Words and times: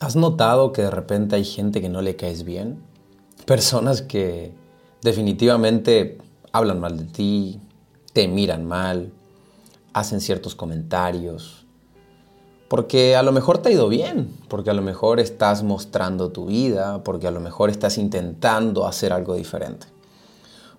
¿Has 0.00 0.16
notado 0.16 0.72
que 0.72 0.80
de 0.80 0.90
repente 0.90 1.36
hay 1.36 1.44
gente 1.44 1.82
que 1.82 1.90
no 1.90 2.00
le 2.00 2.16
caes 2.16 2.44
bien? 2.44 2.82
Personas 3.44 4.00
que 4.00 4.50
definitivamente 5.02 6.16
hablan 6.52 6.80
mal 6.80 6.96
de 6.96 7.04
ti, 7.04 7.60
te 8.14 8.26
miran 8.26 8.64
mal, 8.64 9.12
hacen 9.92 10.22
ciertos 10.22 10.54
comentarios, 10.54 11.66
porque 12.68 13.14
a 13.14 13.22
lo 13.22 13.30
mejor 13.32 13.58
te 13.58 13.68
ha 13.68 13.72
ido 13.72 13.90
bien, 13.90 14.34
porque 14.48 14.70
a 14.70 14.74
lo 14.74 14.80
mejor 14.80 15.20
estás 15.20 15.62
mostrando 15.62 16.30
tu 16.30 16.46
vida, 16.46 17.04
porque 17.04 17.26
a 17.26 17.30
lo 17.30 17.40
mejor 17.40 17.68
estás 17.68 17.98
intentando 17.98 18.86
hacer 18.86 19.12
algo 19.12 19.34
diferente. 19.34 19.86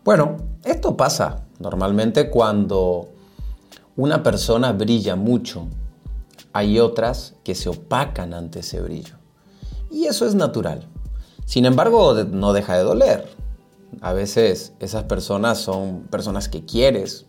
Bueno, 0.03 0.37
esto 0.63 0.97
pasa 0.97 1.43
normalmente 1.59 2.31
cuando 2.31 3.09
una 3.95 4.23
persona 4.23 4.71
brilla 4.71 5.15
mucho 5.15 5.67
hay 6.53 6.79
otras 6.79 7.35
que 7.43 7.55
se 7.55 7.69
opacan 7.69 8.33
ante 8.33 8.59
ese 8.59 8.81
brillo. 8.81 9.15
Y 9.89 10.05
eso 10.05 10.25
es 10.25 10.35
natural. 10.35 10.87
Sin 11.45 11.65
embargo, 11.65 12.13
no 12.13 12.53
deja 12.53 12.77
de 12.77 12.83
doler. 12.83 13.29
A 13.99 14.13
veces 14.13 14.73
esas 14.79 15.03
personas 15.03 15.57
son 15.57 16.03
personas 16.03 16.47
que 16.47 16.63
quieres, 16.63 17.25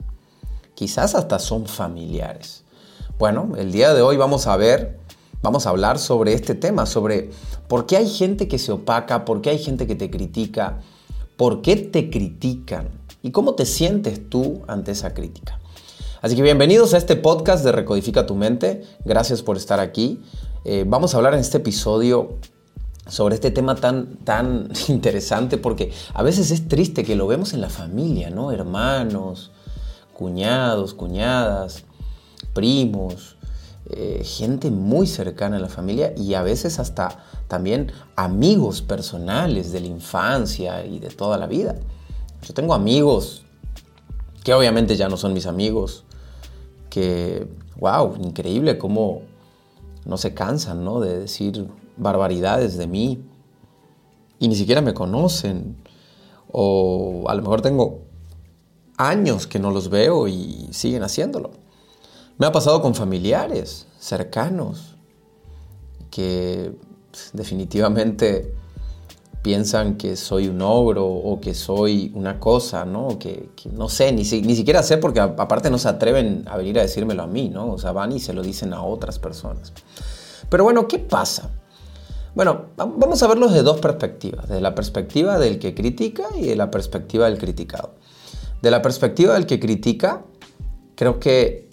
quizás 0.74 1.14
hasta 1.14 1.38
son 1.38 1.66
familiares. 1.66 2.64
Bueno, 3.18 3.52
el 3.56 3.72
día 3.72 3.94
de 3.94 4.02
hoy 4.02 4.16
vamos 4.16 4.46
a 4.46 4.56
ver, 4.56 4.98
vamos 5.42 5.66
a 5.66 5.70
hablar 5.70 5.98
sobre 5.98 6.34
este 6.34 6.54
tema, 6.54 6.86
sobre 6.86 7.30
por 7.68 7.86
qué 7.86 7.96
hay 7.96 8.08
gente 8.08 8.46
que 8.46 8.58
se 8.58 8.72
opaca, 8.72 9.24
por 9.24 9.42
qué 9.42 9.50
hay 9.50 9.58
gente 9.58 9.86
que 9.86 9.96
te 9.96 10.10
critica, 10.10 10.80
por 11.36 11.62
qué 11.62 11.76
te 11.76 12.10
critican 12.10 12.90
y 13.22 13.32
cómo 13.32 13.54
te 13.54 13.66
sientes 13.66 14.28
tú 14.28 14.62
ante 14.68 14.92
esa 14.92 15.14
crítica. 15.14 15.58
Así 16.22 16.36
que 16.36 16.42
bienvenidos 16.42 16.94
a 16.94 16.98
este 16.98 17.16
podcast 17.16 17.64
de 17.64 17.72
Recodifica 17.72 18.26
tu 18.26 18.36
mente. 18.36 18.84
Gracias 19.04 19.42
por 19.42 19.56
estar 19.56 19.80
aquí. 19.80 20.22
Eh, 20.64 20.84
vamos 20.86 21.12
a 21.12 21.16
hablar 21.16 21.34
en 21.34 21.40
este 21.40 21.56
episodio 21.56 22.38
sobre 23.08 23.34
este 23.34 23.50
tema 23.50 23.74
tan, 23.74 24.18
tan 24.18 24.68
interesante 24.88 25.58
porque 25.58 25.90
a 26.14 26.22
veces 26.22 26.52
es 26.52 26.68
triste 26.68 27.02
que 27.02 27.16
lo 27.16 27.26
vemos 27.26 27.54
en 27.54 27.60
la 27.60 27.70
familia, 27.70 28.30
¿no? 28.30 28.52
Hermanos, 28.52 29.50
cuñados, 30.14 30.94
cuñadas, 30.94 31.82
primos, 32.54 33.34
eh, 33.90 34.22
gente 34.24 34.70
muy 34.70 35.08
cercana 35.08 35.56
a 35.56 35.60
la 35.60 35.68
familia 35.68 36.14
y 36.16 36.34
a 36.34 36.42
veces 36.42 36.78
hasta 36.78 37.18
también 37.48 37.90
amigos 38.14 38.80
personales 38.80 39.72
de 39.72 39.80
la 39.80 39.88
infancia 39.88 40.86
y 40.86 41.00
de 41.00 41.08
toda 41.08 41.36
la 41.36 41.48
vida. 41.48 41.80
Yo 42.46 42.54
tengo 42.54 42.74
amigos 42.74 43.42
que 44.44 44.54
obviamente 44.54 44.96
ya 44.96 45.08
no 45.08 45.16
son 45.16 45.32
mis 45.32 45.46
amigos, 45.46 46.04
que, 46.92 47.48
wow, 47.76 48.16
increíble 48.20 48.76
cómo 48.76 49.22
no 50.04 50.18
se 50.18 50.34
cansan, 50.34 50.84
¿no? 50.84 51.00
De 51.00 51.20
decir 51.20 51.66
barbaridades 51.96 52.76
de 52.76 52.86
mí 52.86 53.24
y 54.38 54.46
ni 54.46 54.54
siquiera 54.54 54.82
me 54.82 54.92
conocen. 54.92 55.78
O 56.50 57.24
a 57.28 57.34
lo 57.34 57.40
mejor 57.40 57.62
tengo 57.62 58.02
años 58.98 59.46
que 59.46 59.58
no 59.58 59.70
los 59.70 59.88
veo 59.88 60.28
y 60.28 60.68
siguen 60.72 61.02
haciéndolo. 61.02 61.52
Me 62.36 62.44
ha 62.44 62.52
pasado 62.52 62.82
con 62.82 62.94
familiares 62.94 63.86
cercanos 63.98 64.96
que 66.10 66.76
definitivamente 67.32 68.54
piensan 69.42 69.96
que 69.96 70.14
soy 70.14 70.48
un 70.48 70.62
ogro 70.62 71.06
o 71.06 71.40
que 71.40 71.52
soy 71.52 72.12
una 72.14 72.38
cosa, 72.38 72.84
¿no? 72.84 73.18
Que, 73.18 73.50
no 73.72 73.88
sé, 73.88 74.12
ni, 74.12 74.22
ni, 74.22 74.54
siquiera 74.54 74.82
sé 74.82 74.98
porque 74.98 75.20
aparte 75.20 75.68
no 75.68 75.78
se 75.78 75.88
atreven 75.88 76.44
a 76.48 76.56
venir 76.56 76.78
a 76.78 76.82
decírmelo 76.82 77.24
a 77.24 77.26
mí, 77.26 77.48
¿no? 77.48 77.72
O 77.72 77.78
sea, 77.78 77.92
van 77.92 78.12
y 78.12 78.20
se 78.20 78.32
lo 78.32 78.42
dicen 78.42 78.72
a 78.72 78.82
otras 78.82 79.18
personas. 79.18 79.72
Pero 80.48 80.64
bueno, 80.64 80.86
¿qué 80.86 81.00
pasa? 81.00 81.50
Bueno, 82.34 82.66
vamos 82.76 83.22
a 83.22 83.26
verlo 83.26 83.48
desde 83.48 83.62
dos 83.62 83.80
perspectivas, 83.80 84.48
desde 84.48 84.60
la 84.60 84.74
perspectiva 84.74 85.38
del 85.38 85.58
que 85.58 85.74
critica 85.74 86.28
y 86.36 86.46
de 86.46 86.56
la 86.56 86.70
perspectiva 86.70 87.26
del 87.26 87.38
criticado. 87.38 87.94
De 88.62 88.70
la 88.70 88.80
perspectiva 88.80 89.34
del 89.34 89.46
que 89.46 89.58
critica, 89.58 90.24
creo 90.94 91.18
que 91.18 91.68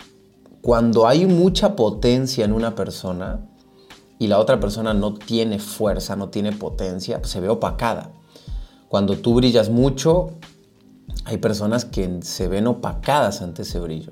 cuando 0.61 1.07
hay 1.07 1.25
mucha 1.27 1.75
potencia 1.75 2.43
en 2.43 2.51
una 2.51 2.75
persona, 2.75 3.48
y 4.19 4.27
la 4.27 4.37
otra 4.37 4.59
persona 4.59 4.93
no 4.93 5.13
tiene 5.13 5.59
fuerza, 5.59 6.17
no 6.17 6.27
tiene 6.27 6.51
potencia, 6.51 7.19
pues 7.19 7.31
se 7.31 7.39
ve 7.39 7.47
opacada. 7.47 8.11
Cuando 8.89 9.17
tú 9.17 9.33
brillas 9.35 9.69
mucho, 9.69 10.31
hay 11.23 11.37
personas 11.37 11.85
que 11.85 12.19
se 12.21 12.49
ven 12.49 12.67
opacadas 12.67 13.41
ante 13.41 13.61
ese 13.61 13.79
brillo. 13.79 14.11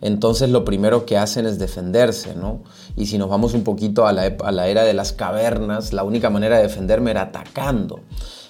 Entonces 0.00 0.50
lo 0.50 0.64
primero 0.64 1.06
que 1.06 1.16
hacen 1.16 1.46
es 1.46 1.58
defenderse, 1.58 2.36
¿no? 2.36 2.62
Y 2.94 3.06
si 3.06 3.16
nos 3.16 3.30
vamos 3.30 3.54
un 3.54 3.64
poquito 3.64 4.06
a 4.06 4.12
la, 4.12 4.36
a 4.44 4.52
la 4.52 4.68
era 4.68 4.84
de 4.84 4.92
las 4.92 5.12
cavernas, 5.12 5.92
la 5.92 6.04
única 6.04 6.30
manera 6.30 6.58
de 6.58 6.64
defenderme 6.64 7.10
era 7.10 7.22
atacando. 7.22 8.00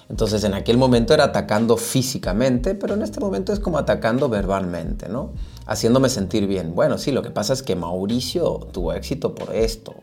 Entonces 0.09 0.43
en 0.43 0.53
aquel 0.53 0.77
momento 0.77 1.13
era 1.13 1.25
atacando 1.25 1.77
físicamente, 1.77 2.75
pero 2.75 2.95
en 2.95 3.03
este 3.03 3.19
momento 3.19 3.53
es 3.53 3.59
como 3.59 3.77
atacando 3.77 4.27
verbalmente, 4.27 5.07
¿no? 5.07 5.31
Haciéndome 5.65 6.09
sentir 6.09 6.45
bien. 6.45 6.75
Bueno, 6.75 6.97
sí, 6.97 7.11
lo 7.11 7.21
que 7.21 7.31
pasa 7.31 7.53
es 7.53 7.63
que 7.63 7.75
Mauricio 7.75 8.67
tuvo 8.71 8.93
éxito 8.93 9.33
por 9.33 9.55
esto 9.55 9.95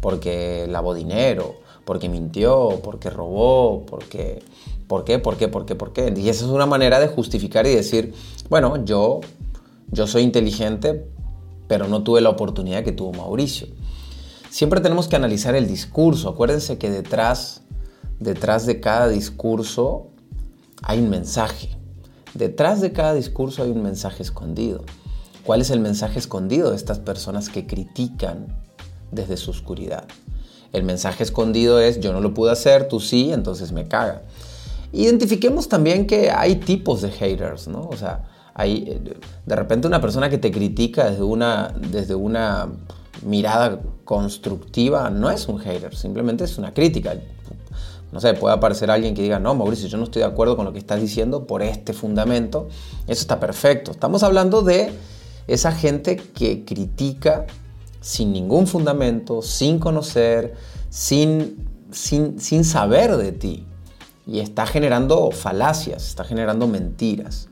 porque 0.00 0.66
lavó 0.68 0.94
dinero, 0.94 1.56
porque 1.84 2.08
mintió, 2.08 2.80
porque 2.82 3.10
robó, 3.10 3.84
porque... 3.86 4.42
¿Por 4.86 5.04
qué? 5.04 5.18
¿Por 5.18 5.36
qué? 5.36 5.48
¿Por 5.48 5.66
qué? 5.66 5.74
¿Por 5.74 5.92
qué? 5.92 6.14
Y 6.16 6.30
esa 6.30 6.46
es 6.46 6.50
una 6.50 6.64
manera 6.64 6.98
de 6.98 7.08
justificar 7.08 7.66
y 7.66 7.74
decir, 7.74 8.14
bueno, 8.48 8.82
yo, 8.86 9.20
yo 9.90 10.06
soy 10.06 10.22
inteligente, 10.22 11.06
pero 11.66 11.88
no 11.88 12.02
tuve 12.02 12.22
la 12.22 12.30
oportunidad 12.30 12.84
que 12.84 12.92
tuvo 12.92 13.12
Mauricio. 13.12 13.68
Siempre 14.50 14.80
tenemos 14.80 15.08
que 15.08 15.16
analizar 15.16 15.54
el 15.54 15.68
discurso. 15.68 16.30
Acuérdense 16.30 16.78
que 16.78 16.90
detrás, 16.90 17.62
detrás 18.18 18.64
de 18.64 18.80
cada 18.80 19.08
discurso 19.08 20.08
hay 20.82 21.00
un 21.00 21.10
mensaje. 21.10 21.76
Detrás 22.34 22.80
de 22.80 22.92
cada 22.92 23.14
discurso 23.14 23.62
hay 23.62 23.70
un 23.70 23.82
mensaje 23.82 24.22
escondido. 24.22 24.84
¿Cuál 25.44 25.60
es 25.60 25.70
el 25.70 25.80
mensaje 25.80 26.18
escondido 26.18 26.70
de 26.70 26.76
estas 26.76 26.98
personas 26.98 27.50
que 27.50 27.66
critican 27.66 28.46
desde 29.10 29.36
su 29.36 29.50
oscuridad. 29.50 30.04
El 30.72 30.84
mensaje 30.84 31.22
escondido 31.22 31.80
es 31.80 32.00
yo 32.00 32.12
no 32.12 32.20
lo 32.20 32.34
pude 32.34 32.52
hacer, 32.52 32.88
tú 32.88 33.00
sí, 33.00 33.32
entonces 33.32 33.72
me 33.72 33.88
caga. 33.88 34.22
Identifiquemos 34.92 35.68
también 35.68 36.06
que 36.06 36.30
hay 36.30 36.56
tipos 36.56 37.02
de 37.02 37.10
haters, 37.10 37.68
¿no? 37.68 37.88
O 37.90 37.96
sea, 37.96 38.24
hay 38.54 38.84
eh, 38.88 39.14
de 39.46 39.56
repente 39.56 39.86
una 39.86 40.00
persona 40.00 40.28
que 40.28 40.38
te 40.38 40.50
critica 40.50 41.10
desde 41.10 41.22
una, 41.22 41.74
desde 41.90 42.14
una 42.14 42.68
mirada 43.24 43.80
constructiva 44.04 45.10
no 45.10 45.30
es 45.30 45.48
un 45.48 45.58
hater, 45.58 45.94
simplemente 45.94 46.44
es 46.44 46.58
una 46.58 46.72
crítica. 46.72 47.14
No 48.10 48.20
sé, 48.20 48.32
puede 48.32 48.54
aparecer 48.54 48.90
alguien 48.90 49.14
que 49.14 49.20
diga, 49.20 49.38
no, 49.38 49.54
Mauricio, 49.54 49.86
yo 49.86 49.98
no 49.98 50.04
estoy 50.04 50.20
de 50.20 50.28
acuerdo 50.28 50.56
con 50.56 50.64
lo 50.64 50.72
que 50.72 50.78
estás 50.78 50.98
diciendo 50.98 51.46
por 51.46 51.62
este 51.62 51.92
fundamento. 51.92 52.68
Eso 53.06 53.20
está 53.20 53.38
perfecto. 53.38 53.90
Estamos 53.90 54.22
hablando 54.22 54.62
de 54.62 54.90
esa 55.46 55.72
gente 55.72 56.16
que 56.16 56.64
critica 56.64 57.46
sin 58.00 58.32
ningún 58.32 58.66
fundamento, 58.66 59.42
sin 59.42 59.78
conocer, 59.78 60.54
sin, 60.88 61.68
sin, 61.90 62.64
saber 62.64 63.16
de 63.16 63.32
ti. 63.32 63.64
Y 64.26 64.40
está 64.40 64.66
generando 64.66 65.30
falacias, 65.30 66.06
está 66.06 66.24
generando 66.24 66.66
mentiras. 66.66 67.48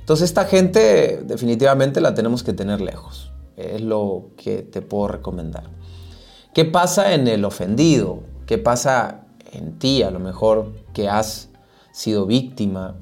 Entonces 0.00 0.30
esta 0.30 0.44
gente 0.44 1.22
definitivamente 1.24 2.00
la 2.00 2.14
tenemos 2.14 2.42
que 2.42 2.52
tener 2.52 2.80
lejos. 2.80 3.30
Es 3.56 3.80
lo 3.80 4.30
que 4.36 4.62
te 4.62 4.82
puedo 4.82 5.08
recomendar. 5.08 5.64
¿Qué 6.54 6.64
pasa 6.64 7.14
en 7.14 7.28
el 7.28 7.44
ofendido? 7.44 8.20
¿Qué 8.46 8.58
pasa 8.58 9.24
en 9.52 9.78
ti 9.78 10.02
a 10.02 10.10
lo 10.10 10.18
mejor 10.18 10.72
que 10.92 11.08
has 11.08 11.48
sido 11.92 12.26
víctima 12.26 12.96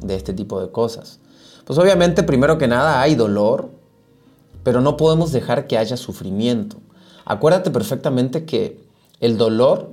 de 0.00 0.14
este 0.14 0.32
tipo 0.32 0.60
de 0.60 0.70
cosas? 0.70 1.18
Pues 1.64 1.78
obviamente 1.78 2.22
primero 2.22 2.58
que 2.58 2.68
nada 2.68 3.00
hay 3.00 3.14
dolor, 3.14 3.70
pero 4.62 4.80
no 4.80 4.96
podemos 4.96 5.32
dejar 5.32 5.66
que 5.66 5.78
haya 5.78 5.96
sufrimiento. 5.96 6.78
Acuérdate 7.24 7.70
perfectamente 7.70 8.44
que 8.44 8.80
el 9.20 9.38
dolor 9.38 9.90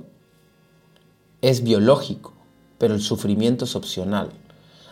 es 1.42 1.62
biológico, 1.62 2.32
pero 2.78 2.94
el 2.94 3.00
sufrimiento 3.00 3.64
es 3.64 3.76
opcional. 3.76 4.30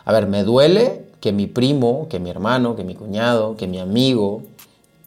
A 0.05 0.12
ver, 0.12 0.26
me 0.26 0.44
duele 0.44 1.06
que 1.20 1.32
mi 1.32 1.47
primo, 1.47 2.06
que 2.08 2.20
mi 2.20 2.31
hermano, 2.31 2.76
que 2.76 2.85
mi 2.85 2.94
cuñado, 2.94 3.56
que 3.56 3.67
mi 3.67 3.79
amigo, 3.79 4.43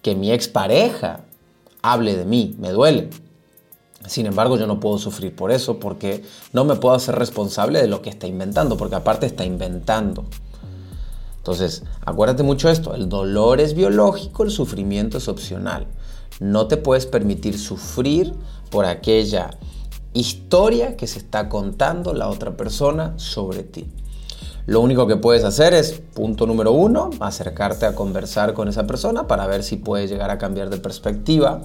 que 0.02 0.16
mi 0.16 0.32
expareja 0.32 1.22
hable 1.82 2.16
de 2.16 2.26
mí, 2.26 2.56
me 2.60 2.72
duele. 2.72 3.10
Sin 4.08 4.26
embargo, 4.26 4.58
yo 4.58 4.68
no 4.68 4.80
puedo 4.80 4.98
sufrir 4.98 5.36
por 5.36 5.52
eso 5.52 5.80
porque 5.80 6.24
no 6.54 6.66
me 6.66 6.76
puedo 6.76 6.96
hacer 6.96 7.16
responsable 7.16 7.82
de 7.82 7.88
lo 7.88 8.02
que 8.02 8.10
está 8.10 8.28
inventando, 8.28 8.78
porque 8.78 8.96
aparte 8.96 9.26
está 9.26 9.46
inventando. 9.46 10.26
Entonces, 11.42 11.82
acuérdate 12.06 12.44
mucho 12.44 12.70
esto, 12.70 12.94
el 12.94 13.10
dolor 13.10 13.60
es 13.62 13.74
biológico, 13.74 14.44
el 14.44 14.52
sufrimiento 14.52 15.18
es 15.18 15.28
opcional. 15.28 15.88
No 16.40 16.68
te 16.68 16.78
puedes 16.78 17.08
permitir 17.08 17.58
sufrir 17.58 18.32
por 18.70 18.86
aquella 18.86 19.50
historia 20.14 20.96
que 20.96 21.08
se 21.08 21.18
está 21.18 21.50
contando 21.50 22.14
la 22.14 22.30
otra 22.30 22.56
persona 22.56 23.18
sobre 23.18 23.64
ti. 23.64 23.88
Lo 24.68 24.82
único 24.82 25.08
que 25.08 25.16
puedes 25.16 25.44
hacer 25.44 25.74
es, 25.74 26.00
punto 26.14 26.46
número 26.46 26.74
uno, 26.74 27.10
acercarte 27.20 27.88
a 27.88 27.96
conversar 27.96 28.54
con 28.54 28.68
esa 28.68 28.86
persona 28.86 29.26
para 29.26 29.48
ver 29.48 29.64
si 29.64 29.78
puedes 29.78 30.12
llegar 30.12 30.30
a 30.30 30.38
cambiar 30.38 30.70
de 30.70 30.78
perspectiva. 30.78 31.62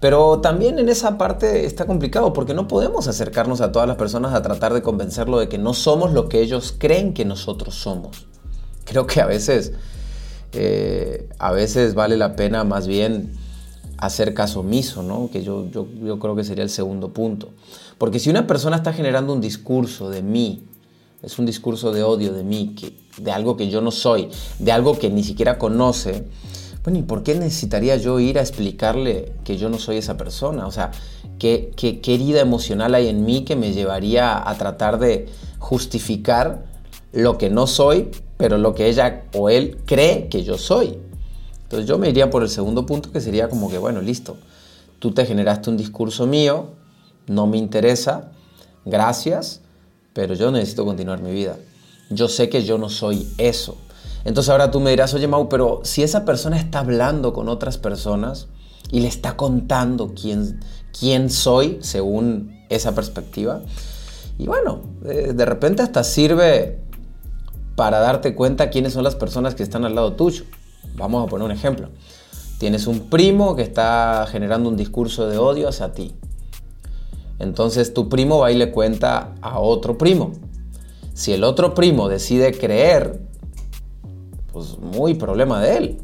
Pero 0.00 0.40
también 0.40 0.80
en 0.80 0.88
esa 0.88 1.16
parte 1.16 1.64
está 1.64 1.86
complicado 1.86 2.32
porque 2.32 2.54
no 2.54 2.66
podemos 2.66 3.06
acercarnos 3.06 3.60
a 3.60 3.70
todas 3.70 3.86
las 3.86 3.96
personas 3.96 4.34
a 4.34 4.42
tratar 4.42 4.74
de 4.74 4.82
convencerlo 4.82 5.38
de 5.38 5.48
que 5.48 5.58
no 5.58 5.74
somos 5.74 6.12
lo 6.12 6.28
que 6.28 6.40
ellos 6.40 6.74
creen 6.76 7.14
que 7.14 7.24
nosotros 7.24 7.76
somos. 7.76 8.31
Creo 8.84 9.06
que 9.06 9.20
a 9.20 9.26
veces, 9.26 9.72
eh, 10.52 11.28
a 11.38 11.52
veces 11.52 11.94
vale 11.94 12.16
la 12.16 12.36
pena 12.36 12.64
más 12.64 12.86
bien 12.86 13.32
hacer 13.98 14.34
caso 14.34 14.60
omiso, 14.60 15.02
¿no? 15.02 15.30
que 15.32 15.44
yo, 15.44 15.68
yo, 15.70 16.18
creo 16.18 16.34
que 16.34 16.42
sería 16.42 16.64
el 16.64 16.70
segundo 16.70 17.12
punto. 17.12 17.50
Porque 17.98 18.18
si 18.18 18.30
una 18.30 18.46
persona 18.48 18.76
está 18.76 18.92
generando 18.92 19.32
un 19.32 19.40
discurso 19.40 20.10
de 20.10 20.22
mí, 20.22 20.64
es 21.22 21.38
un 21.38 21.46
discurso 21.46 21.92
de 21.92 22.02
odio 22.02 22.32
de 22.32 22.42
mí, 22.42 22.74
de 23.18 23.30
algo 23.30 23.56
que 23.56 23.70
yo 23.70 23.80
no 23.80 23.92
soy, 23.92 24.28
de 24.58 24.72
algo 24.72 24.98
que 24.98 25.08
ni 25.08 25.22
siquiera 25.22 25.56
conoce, 25.56 26.24
bueno, 26.82 26.98
¿y 26.98 27.02
por 27.02 27.22
qué 27.22 27.36
necesitaría 27.36 27.94
yo 27.94 28.18
ir 28.18 28.38
a 28.38 28.40
explicarle 28.40 29.34
que 29.44 29.56
yo 29.56 29.68
no 29.68 29.78
soy 29.78 29.98
esa 29.98 30.16
persona? 30.16 30.66
O 30.66 30.72
sea, 30.72 30.90
¿qué, 31.38 31.70
qué, 31.76 32.00
qué 32.00 32.14
herida 32.14 32.40
emocional 32.40 32.96
hay 32.96 33.06
en 33.06 33.24
mí 33.24 33.44
que 33.44 33.54
me 33.54 33.72
llevaría 33.72 34.48
a 34.48 34.58
tratar 34.58 34.98
de 34.98 35.28
justificar 35.60 36.64
lo 37.12 37.38
que 37.38 37.50
no 37.50 37.68
soy, 37.68 38.10
pero 38.42 38.58
lo 38.58 38.74
que 38.74 38.88
ella 38.88 39.26
o 39.36 39.48
él 39.48 39.78
cree 39.86 40.28
que 40.28 40.42
yo 40.42 40.58
soy? 40.58 40.98
Entonces 41.62 41.88
yo 41.88 41.96
me 41.96 42.08
iría 42.08 42.28
por 42.28 42.42
el 42.42 42.48
segundo 42.48 42.84
punto 42.86 43.12
que 43.12 43.20
sería 43.20 43.48
como 43.48 43.70
que, 43.70 43.78
bueno, 43.78 44.00
listo, 44.00 44.36
tú 44.98 45.12
te 45.12 45.24
generaste 45.24 45.70
un 45.70 45.76
discurso 45.76 46.26
mío, 46.26 46.70
no 47.28 47.46
me 47.46 47.56
interesa, 47.56 48.32
gracias, 48.84 49.60
pero 50.12 50.34
yo 50.34 50.50
necesito 50.50 50.84
continuar 50.84 51.22
mi 51.22 51.30
vida. 51.30 51.56
Yo 52.10 52.26
sé 52.26 52.48
que 52.48 52.64
yo 52.64 52.78
no 52.78 52.88
soy 52.88 53.32
eso. 53.38 53.76
Entonces 54.24 54.50
ahora 54.50 54.72
tú 54.72 54.80
me 54.80 54.90
dirás, 54.90 55.14
oye 55.14 55.28
Mau, 55.28 55.48
pero 55.48 55.82
si 55.84 56.02
esa 56.02 56.24
persona 56.24 56.56
está 56.56 56.80
hablando 56.80 57.32
con 57.32 57.48
otras 57.48 57.78
personas 57.78 58.48
y 58.90 58.98
le 58.98 59.06
está 59.06 59.36
contando 59.36 60.14
quién, 60.20 60.58
quién 60.98 61.30
soy 61.30 61.78
según 61.80 62.58
esa 62.70 62.92
perspectiva, 62.92 63.62
y 64.36 64.46
bueno, 64.46 64.80
eh, 65.04 65.32
de 65.32 65.44
repente 65.44 65.82
hasta 65.82 66.02
sirve 66.02 66.81
para 67.76 68.00
darte 68.00 68.34
cuenta 68.34 68.70
quiénes 68.70 68.92
son 68.92 69.04
las 69.04 69.16
personas 69.16 69.54
que 69.54 69.62
están 69.62 69.84
al 69.84 69.94
lado 69.94 70.14
tuyo. 70.14 70.44
Vamos 70.94 71.24
a 71.24 71.28
poner 71.28 71.46
un 71.46 71.52
ejemplo. 71.52 71.88
Tienes 72.58 72.86
un 72.86 73.10
primo 73.10 73.56
que 73.56 73.62
está 73.62 74.26
generando 74.30 74.68
un 74.68 74.76
discurso 74.76 75.28
de 75.28 75.38
odio 75.38 75.68
hacia 75.68 75.92
ti. 75.92 76.14
Entonces 77.38 77.92
tu 77.92 78.08
primo 78.08 78.38
va 78.38 78.52
y 78.52 78.56
le 78.56 78.70
cuenta 78.70 79.34
a 79.40 79.58
otro 79.58 79.98
primo. 79.98 80.32
Si 81.14 81.32
el 81.32 81.44
otro 81.44 81.74
primo 81.74 82.08
decide 82.08 82.52
creer, 82.52 83.20
pues 84.52 84.78
muy 84.78 85.14
problema 85.14 85.60
de 85.60 85.76
él. 85.76 85.98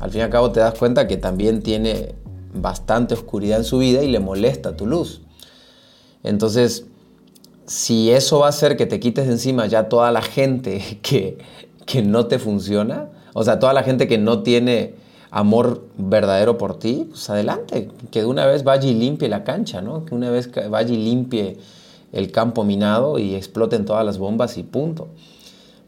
Al 0.00 0.10
fin 0.10 0.20
y 0.20 0.24
al 0.24 0.30
cabo 0.30 0.50
te 0.50 0.60
das 0.60 0.74
cuenta 0.78 1.06
que 1.06 1.16
también 1.16 1.62
tiene 1.62 2.14
bastante 2.52 3.14
oscuridad 3.14 3.58
en 3.58 3.64
su 3.64 3.78
vida 3.78 4.02
y 4.02 4.10
le 4.10 4.20
molesta 4.20 4.76
tu 4.76 4.86
luz. 4.86 5.22
Entonces, 6.22 6.86
si 7.66 8.10
eso 8.10 8.40
va 8.40 8.46
a 8.46 8.48
hacer 8.50 8.76
que 8.76 8.86
te 8.86 9.00
quites 9.00 9.26
de 9.26 9.32
encima 9.32 9.66
ya 9.66 9.88
toda 9.88 10.10
la 10.12 10.22
gente 10.22 10.98
que, 11.02 11.38
que 11.86 12.02
no 12.02 12.26
te 12.26 12.38
funciona, 12.38 13.08
o 13.32 13.42
sea, 13.42 13.58
toda 13.58 13.72
la 13.72 13.82
gente 13.82 14.06
que 14.06 14.18
no 14.18 14.42
tiene 14.42 14.94
amor 15.30 15.88
verdadero 15.96 16.58
por 16.58 16.78
ti, 16.78 17.06
pues 17.10 17.28
adelante, 17.28 17.90
que 18.12 18.20
de 18.20 18.26
una 18.26 18.46
vez 18.46 18.62
vaya 18.62 18.88
y 18.88 18.94
limpie 18.94 19.28
la 19.28 19.42
cancha, 19.42 19.82
¿no? 19.82 20.04
Que 20.04 20.14
una 20.14 20.30
vez 20.30 20.48
vaya 20.70 20.94
y 20.94 20.96
limpie 20.96 21.56
el 22.12 22.30
campo 22.30 22.62
minado 22.62 23.18
y 23.18 23.34
exploten 23.34 23.84
todas 23.84 24.06
las 24.06 24.18
bombas 24.18 24.56
y 24.58 24.62
punto. 24.62 25.08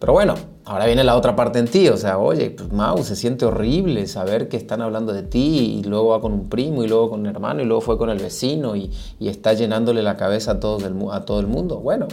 Pero 0.01 0.13
bueno, 0.13 0.35
ahora 0.67 0.87
viene 0.87 1.05
la 1.05 1.17
otra 1.17 1.37
parte 1.37 1.61
en 1.61 1.69
ti, 1.69 1.89
o 1.89 1.97
sea, 1.97 2.19
oye, 2.19 2.51
pues 2.51 2.73
Mau, 2.73 3.03
se 3.05 3.15
siente 3.15 3.47
horrible 3.47 4.09
saber 4.09 4.49
que 4.49 4.57
están 4.57 4.83
hablando 4.83 5.13
de 5.13 5.23
ti 5.23 5.79
y 5.79 5.85
luego 5.85 6.09
va 6.09 6.21
con 6.21 6.33
un 6.33 6.49
primo 6.49 6.83
y 6.83 6.89
luego 6.89 7.09
con 7.09 7.21
un 7.21 7.27
hermano 7.27 7.63
y 7.63 7.65
luego 7.65 7.81
fue 7.81 7.97
con 7.97 8.11
el 8.11 8.19
vecino 8.19 8.75
y, 8.75 8.91
está 9.21 9.53
llenándole 9.53 10.03
la 10.03 10.17
cabeza 10.17 10.53
a 10.53 10.61
todo, 10.61 10.85
el, 10.85 10.97
a 11.13 11.25
todo 11.25 11.39
el 11.39 11.47
mundo. 11.47 11.79
Bueno, 11.79 12.09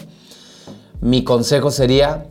mi 1.02 1.24
consejo 1.24 1.72
sería, 1.72 2.28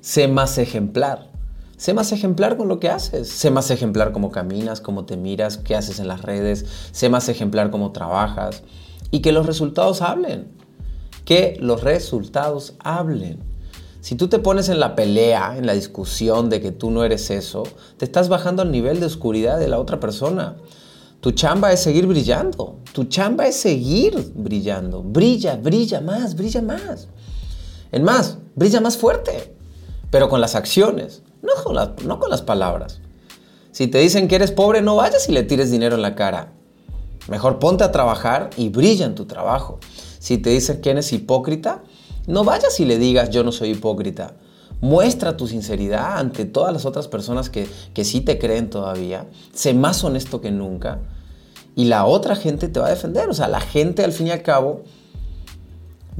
sé 0.00 0.28
más 0.28 0.56
ejemplar. 0.58 1.30
Sé 1.76 1.92
más 1.92 2.12
ejemplar 2.12 2.56
con 2.56 2.68
lo 2.68 2.78
que 2.78 2.88
haces. 2.88 3.28
Sé 3.28 3.50
más 3.50 3.70
ejemplar 3.72 4.12
cómo 4.12 4.30
caminas, 4.30 4.80
cómo 4.80 5.04
te 5.04 5.16
miras, 5.16 5.58
qué 5.58 5.74
haces 5.74 5.98
en 5.98 6.06
las 6.06 6.22
redes. 6.22 6.64
Sé 6.92 7.08
más 7.08 7.28
ejemplar 7.28 7.72
cómo 7.72 7.90
trabajas. 7.90 8.62
Y 9.10 9.20
que 9.20 9.32
los 9.32 9.46
resultados 9.46 10.00
hablen. 10.00 10.46
Que 11.24 11.56
los 11.60 11.82
resultados 11.82 12.74
hablen. 12.78 13.53
Si 14.04 14.16
tú 14.16 14.28
te 14.28 14.38
pones 14.38 14.68
en 14.68 14.80
la 14.80 14.94
pelea, 14.94 15.56
en 15.56 15.64
la 15.64 15.72
discusión 15.72 16.50
de 16.50 16.60
que 16.60 16.72
tú 16.72 16.90
no 16.90 17.04
eres 17.04 17.30
eso, 17.30 17.62
te 17.96 18.04
estás 18.04 18.28
bajando 18.28 18.60
al 18.60 18.70
nivel 18.70 19.00
de 19.00 19.06
oscuridad 19.06 19.58
de 19.58 19.66
la 19.66 19.78
otra 19.78 19.98
persona. 19.98 20.56
Tu 21.22 21.32
chamba 21.32 21.72
es 21.72 21.80
seguir 21.80 22.06
brillando. 22.06 22.80
Tu 22.92 23.04
chamba 23.04 23.46
es 23.46 23.56
seguir 23.56 24.30
brillando. 24.34 25.02
Brilla, 25.02 25.56
brilla 25.56 26.02
más, 26.02 26.34
brilla 26.34 26.60
más. 26.60 27.08
En 27.92 28.04
más, 28.04 28.36
brilla 28.54 28.82
más 28.82 28.98
fuerte, 28.98 29.56
pero 30.10 30.28
con 30.28 30.42
las 30.42 30.54
acciones. 30.54 31.22
No 31.40 31.52
con, 31.64 31.74
las, 31.74 32.04
no 32.04 32.18
con 32.18 32.28
las 32.28 32.42
palabras. 32.42 33.00
Si 33.72 33.86
te 33.86 34.00
dicen 34.00 34.28
que 34.28 34.34
eres 34.34 34.52
pobre, 34.52 34.82
no 34.82 34.96
vayas 34.96 35.30
y 35.30 35.32
le 35.32 35.44
tires 35.44 35.70
dinero 35.70 35.94
en 35.94 36.02
la 36.02 36.14
cara. 36.14 36.52
Mejor 37.26 37.58
ponte 37.58 37.84
a 37.84 37.90
trabajar 37.90 38.50
y 38.58 38.68
brilla 38.68 39.06
en 39.06 39.14
tu 39.14 39.24
trabajo. 39.24 39.78
Si 40.18 40.36
te 40.36 40.50
dicen 40.50 40.82
que 40.82 40.90
eres 40.90 41.10
hipócrita, 41.14 41.82
no 42.26 42.44
vayas 42.44 42.78
y 42.80 42.84
le 42.84 42.98
digas 42.98 43.30
yo 43.30 43.44
no 43.44 43.52
soy 43.52 43.70
hipócrita. 43.70 44.34
Muestra 44.80 45.36
tu 45.36 45.46
sinceridad 45.46 46.18
ante 46.18 46.44
todas 46.44 46.72
las 46.72 46.84
otras 46.84 47.08
personas 47.08 47.48
que, 47.48 47.66
que 47.94 48.04
sí 48.04 48.20
te 48.20 48.38
creen 48.38 48.70
todavía. 48.70 49.26
Sé 49.52 49.72
más 49.72 50.02
honesto 50.04 50.40
que 50.40 50.50
nunca. 50.50 51.00
Y 51.76 51.86
la 51.86 52.04
otra 52.04 52.36
gente 52.36 52.68
te 52.68 52.80
va 52.80 52.86
a 52.86 52.90
defender. 52.90 53.28
O 53.28 53.34
sea, 53.34 53.48
la 53.48 53.60
gente 53.60 54.04
al 54.04 54.12
fin 54.12 54.26
y 54.26 54.30
al 54.30 54.42
cabo 54.42 54.82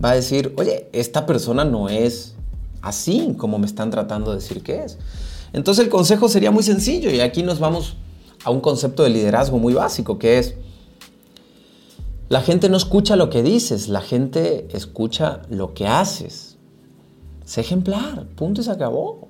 va 0.02 0.10
a 0.10 0.14
decir, 0.14 0.54
oye, 0.56 0.88
esta 0.92 1.26
persona 1.26 1.64
no 1.64 1.88
es 1.88 2.34
así 2.82 3.34
como 3.38 3.58
me 3.58 3.66
están 3.66 3.90
tratando 3.90 4.30
de 4.30 4.36
decir 4.36 4.62
que 4.62 4.84
es. 4.84 4.98
Entonces 5.52 5.84
el 5.84 5.90
consejo 5.90 6.28
sería 6.28 6.50
muy 6.50 6.62
sencillo 6.62 7.10
y 7.10 7.20
aquí 7.20 7.42
nos 7.42 7.58
vamos 7.58 7.96
a 8.44 8.50
un 8.50 8.60
concepto 8.60 9.02
de 9.02 9.10
liderazgo 9.10 9.58
muy 9.58 9.72
básico 9.72 10.18
que 10.18 10.38
es, 10.38 10.54
la 12.34 12.40
gente 12.40 12.68
no 12.68 12.76
escucha 12.76 13.14
lo 13.14 13.30
que 13.30 13.44
dices, 13.44 13.88
la 13.88 14.00
gente 14.00 14.66
escucha 14.72 15.42
lo 15.50 15.72
que 15.72 15.86
haces. 15.86 16.56
Sé 17.44 17.60
ejemplar, 17.60 18.26
punto 18.34 18.60
y 18.60 18.64
se 18.64 18.72
acabó. 18.72 19.28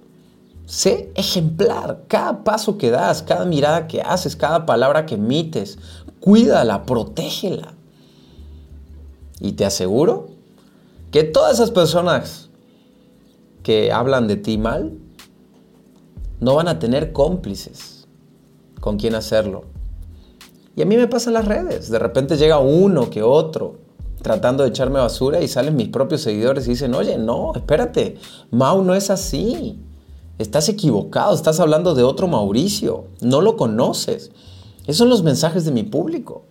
Sé 0.65 1.13
ejemplar, 1.15 2.05
cada 2.09 2.45
paso 2.45 2.79
que 2.79 2.91
das, 2.91 3.23
cada 3.23 3.45
mirada 3.45 3.89
que 3.89 4.01
haces, 4.01 4.37
cada 4.37 4.65
palabra 4.65 5.05
que 5.05 5.17
emites, 5.17 5.77
cuídala, 6.19 6.87
protégela. 6.87 7.75
Y 9.39 9.53
te 9.53 9.67
aseguro 9.67 10.29
que 11.11 11.25
todas 11.25 11.53
esas 11.53 11.73
personas 11.73 12.49
que 13.63 13.93
hablan 13.93 14.29
de 14.29 14.37
ti 14.37 14.57
mal, 14.57 14.97
no 16.41 16.55
van 16.55 16.69
a 16.69 16.79
tener 16.79 17.13
cómplices 17.13 18.09
con 18.81 18.97
quien 18.97 19.15
hacerlo. 19.15 19.74
Y 20.77 20.83
a 20.83 20.87
mí 20.87 20.97
me 20.97 21.07
pasa 21.07 21.31
en 21.31 21.35
las 21.35 21.47
redes. 21.47 21.91
De 21.91 21.99
repente 21.99 22.37
llega 22.37 22.59
uno 22.59 23.11
que 23.11 23.23
otro 23.23 23.85
tratando 24.25 24.63
de 24.63 24.71
echarme 24.71 24.99
basura 24.99 25.43
y 25.43 25.49
salen 25.49 25.77
mis 25.77 25.89
propios 25.89 26.23
seguidores 26.23 26.67
y 26.67 26.71
dicen, 26.71 26.95
oye, 26.95 27.19
no, 27.19 27.53
espérate, 27.55 28.17
Mau 28.51 28.83
no 28.83 28.95
es 28.95 29.11
así. 29.11 29.79
Estás 30.39 30.71
equivocado, 30.71 31.35
estás 31.35 31.61
hablando 31.61 31.95
de 31.95 32.05
otro 32.05 32.27
Mauricio, 32.27 33.05
no 33.21 33.43
lo 33.43 33.59
conoces. 33.59 34.33
Esos 34.85 34.97
son 34.97 35.11
los 35.11 35.23
mensajes 35.23 35.67
de 35.67 35.73
mi 35.73 35.83
público. 35.83 36.45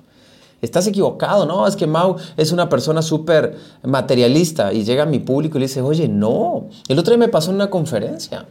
Estás 0.61 0.85
equivocado, 0.85 1.47
no, 1.47 1.65
es 1.65 1.75
que 1.75 1.87
Mau 1.87 2.15
es 2.37 2.51
una 2.51 2.69
persona 2.69 3.01
súper 3.01 3.57
materialista 3.81 4.71
y 4.71 4.83
llega 4.83 5.03
a 5.03 5.07
mi 5.07 5.17
público 5.17 5.57
y 5.57 5.61
le 5.61 5.67
dice, 5.67 5.81
oye, 5.81 6.07
no. 6.07 6.69
El 6.87 6.99
otro 6.99 7.11
día 7.11 7.25
me 7.25 7.27
pasó 7.27 7.49
en 7.49 7.55
una 7.55 7.71
conferencia. 7.71 8.45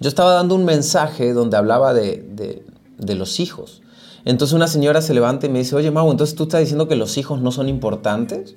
Yo 0.00 0.08
estaba 0.08 0.32
dando 0.32 0.56
un 0.56 0.64
mensaje 0.64 1.32
donde 1.32 1.56
hablaba 1.56 1.94
de, 1.94 2.64
de 2.98 3.14
los 3.14 3.38
hijos. 3.38 3.80
Entonces 4.26 4.54
una 4.54 4.68
señora 4.68 5.00
se 5.00 5.14
levanta 5.14 5.46
y 5.46 5.48
me 5.48 5.60
dice, 5.60 5.74
oye 5.74 5.90
Mau, 5.90 6.10
entonces 6.10 6.36
tú 6.36 6.42
estás 6.42 6.60
diciendo 6.60 6.88
que 6.88 6.96
los 6.96 7.16
hijos 7.16 7.40
no 7.40 7.50
son 7.50 7.70
importantes. 7.70 8.56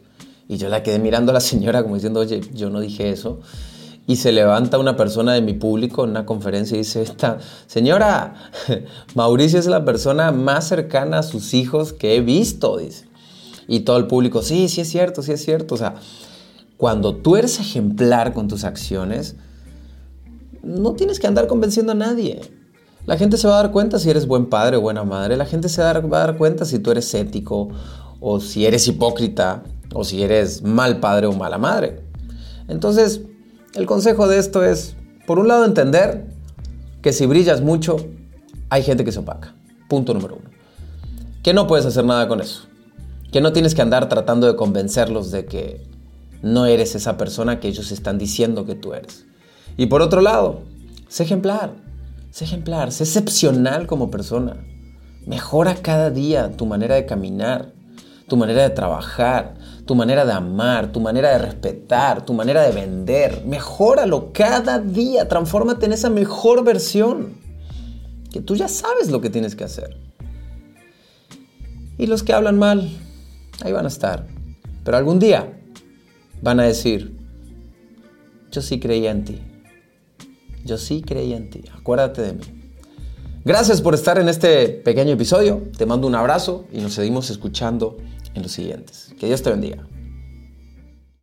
Y 0.50 0.58
yo 0.58 0.68
la 0.68 0.84
quedé 0.84 1.00
mirando 1.00 1.32
a 1.32 1.34
la 1.36 1.40
señora 1.40 1.82
como 1.84 1.96
diciendo, 1.96 2.20
oye, 2.20 2.42
yo 2.54 2.70
no 2.70 2.82
dije 2.82 3.10
eso 3.10 3.40
y 4.10 4.16
se 4.16 4.32
levanta 4.32 4.80
una 4.80 4.98
persona 4.98 5.34
de 5.34 5.42
mi 5.44 5.54
público 5.54 6.04
en 6.04 6.10
una 6.10 6.26
conferencia 6.26 6.74
y 6.74 6.80
dice, 6.80 7.04
esta 7.04 7.38
señora, 7.68 8.34
Mauricio 9.14 9.60
es 9.60 9.68
la 9.68 9.86
persona 9.86 10.32
más 10.32 10.68
cercana 10.68 11.20
a 11.20 11.24
sus 11.24 11.54
hijos 11.54 11.94
que 11.94 12.16
he 12.16 12.22
visto, 12.22 12.78
dice. 12.78 13.06
Y 13.68 13.82
todo 13.82 13.98
el 13.98 14.08
público, 14.08 14.42
sí, 14.42 14.68
sí 14.68 14.82
es 14.82 14.90
cierto, 14.90 15.22
sí 15.22 15.34
es 15.34 15.46
cierto. 15.46 15.76
O 15.76 15.78
sea, 15.78 15.94
cuando 16.76 17.18
tú 17.18 17.36
eres 17.36 17.60
ejemplar 17.60 18.34
con 18.34 18.48
tus 18.48 18.64
acciones, 18.64 19.36
no 20.64 20.94
tienes 20.94 21.20
que 21.20 21.28
andar 21.28 21.46
convenciendo 21.46 21.92
a 21.92 21.96
nadie. 21.96 22.42
La 23.10 23.18
gente 23.18 23.38
se 23.38 23.48
va 23.48 23.58
a 23.58 23.64
dar 23.64 23.72
cuenta 23.72 23.98
si 23.98 24.08
eres 24.12 24.28
buen 24.28 24.46
padre 24.46 24.78
o 24.78 24.82
buena 24.82 25.04
madre. 25.04 25.36
La 25.36 25.48
gente 25.48 25.68
se 25.68 25.82
va 25.82 25.90
a 25.90 25.94
dar 26.04 26.38
cuenta 26.38 26.64
si 26.64 26.78
tú 26.78 26.92
eres 26.92 27.12
ético 27.16 27.70
o 28.20 28.40
si 28.40 28.68
eres 28.68 28.88
hipócrita 28.88 29.64
o 29.96 30.04
si 30.04 30.22
eres 30.22 30.62
mal 30.62 31.00
padre 31.00 31.26
o 31.26 31.34
mala 31.34 31.58
madre. 31.58 32.04
Entonces, 32.68 33.22
El 33.74 33.88
consejo 33.88 34.28
de 34.28 34.38
esto 34.38 34.64
es, 34.64 34.96
por 35.26 35.40
un 35.40 35.48
lado, 35.48 35.66
entender 35.66 36.28
que 37.02 37.12
si 37.12 37.26
brillas 37.26 37.62
mucho, 37.62 37.98
hay 38.70 38.84
gente 38.84 39.04
que 39.04 39.12
se 39.12 39.18
opaca. 39.18 39.56
Punto 39.88 40.14
número 40.14 40.36
uno. 40.36 40.50
Que 41.42 41.52
no 41.52 41.66
puedes 41.66 41.88
hacer 41.88 42.06
nada 42.06 42.28
con 42.28 42.42
eso. 42.42 42.68
Que 43.32 43.42
no 43.42 43.54
tienes 43.54 43.74
que 43.74 43.82
andar 43.82 44.08
tratando 44.08 44.46
de 44.46 44.56
convencerlos 44.56 45.32
de 45.32 45.46
que 45.46 45.82
no 46.44 46.68
eres 46.68 46.94
esa 46.94 47.18
persona 47.18 47.60
que 47.60 47.70
ellos 47.70 47.92
están 47.92 48.20
diciendo 48.20 48.68
que 48.68 48.76
tú 48.76 48.94
eres. 48.94 49.26
Y 49.78 49.88
por 49.88 50.04
otro 50.04 50.22
lado, 50.22 50.62
sé 51.08 51.24
ejemplar. 51.24 51.89
Sé 52.32 52.46
ejemplar, 52.46 52.92
sé 52.92 53.04
excepcional 53.04 53.88
como 53.88 54.12
persona. 54.12 54.58
Mejora 55.26 55.76
cada 55.76 56.10
día 56.10 56.56
tu 56.56 56.66
manera 56.66 56.96
de 56.96 57.06
caminar, 57.06 57.74
tu 58.28 58.38
manera 58.38 58.64
de 58.64 58.70
trabajar, 58.70 59.56
tu 59.86 59.96
manera 59.96 60.26
de 60.26 60.34
amar, 60.34 60.92
tu 60.92 61.00
manera 61.00 61.32
de 61.32 61.40
respetar, 61.40 62.26
tu 62.26 62.34
manera 62.34 62.62
de 62.62 62.72
vender. 62.72 63.44
Mejóralo 63.46 64.32
cada 64.32 64.80
día, 64.80 65.28
transfórmate 65.28 65.88
en 65.88 65.94
esa 65.94 66.10
mejor 66.10 66.64
versión. 66.64 67.34
Que 68.32 68.42
tú 68.42 68.56
ya 68.56 68.68
sabes 68.68 69.10
lo 69.10 69.20
que 69.22 69.32
tienes 69.32 69.56
que 69.56 69.64
hacer. 69.64 69.98
Y 71.98 72.06
los 72.06 72.24
que 72.24 72.34
hablan 72.34 72.60
mal, 72.60 72.90
ahí 73.64 73.72
van 73.72 73.86
a 73.86 73.90
estar. 73.90 74.28
Pero 74.84 74.96
algún 74.96 75.20
día 75.20 75.60
van 76.42 76.60
a 76.60 76.64
decir, 76.64 77.18
yo 78.52 78.62
sí 78.62 78.80
creía 78.80 79.12
en 79.12 79.26
ti. 79.26 79.42
Yo 80.70 80.78
sí 80.78 81.02
creía 81.02 81.36
en 81.36 81.50
ti. 81.50 81.64
Acuérdate 81.74 82.22
de 82.22 82.34
mí. 82.34 82.44
Gracias 83.44 83.82
por 83.82 83.96
estar 83.96 84.20
en 84.20 84.30
este 84.30 84.70
pequeño 84.70 85.14
episodio. 85.14 85.64
Te 85.76 85.88
mando 85.88 86.06
un 86.06 86.14
abrazo 86.14 86.66
y 86.72 86.80
nos 86.80 86.94
seguimos 86.94 87.32
escuchando 87.32 87.98
en 88.36 88.44
los 88.44 88.52
siguientes. 88.52 89.16
Que 89.20 89.26
Dios 89.26 89.42
te 89.42 89.50
bendiga. 89.50 89.88